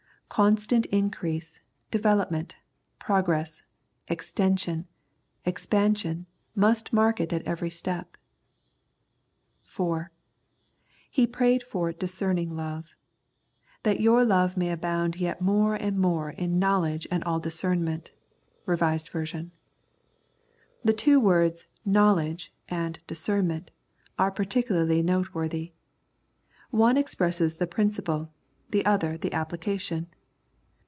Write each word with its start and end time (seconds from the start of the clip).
Constant 0.33 0.85
increase, 0.87 1.59
develop 1.91 2.31
ment, 2.31 2.55
progress, 2.99 3.63
extension, 4.07 4.87
expansion, 5.43 6.25
must 6.55 6.93
mark 6.93 7.19
it 7.19 7.33
at 7.33 7.41
every 7.45 7.69
step. 7.69 8.15
(4) 9.63 10.09
He 11.09 11.27
prayed 11.27 11.61
for 11.63 11.91
discerning 11.91 12.55
love;" 12.55 12.91
that 13.83 13.99
your 13.99 14.23
love 14.23 14.55
may 14.55 14.71
abound 14.71 15.17
yet 15.17 15.41
more 15.41 15.75
and 15.75 15.99
more 15.99 16.29
in 16.29 16.57
knowledge 16.57 17.05
and 17.11 17.21
all 17.25 17.41
discernment" 17.41 18.11
(R.V.). 18.69 18.85
The 20.81 20.93
two 20.95 21.19
words" 21.19 21.67
knowledge" 21.85 22.53
and" 22.69 22.99
discernment" 23.05 23.69
are 24.17 24.31
particularly 24.31 25.03
note 25.03 25.33
worthy. 25.33 25.73
One 26.69 26.95
expresses 26.95 27.55
the 27.55 27.67
principle, 27.67 28.31
the 28.69 28.85
other 28.85 29.17
the 29.17 29.33
application. 29.33 30.07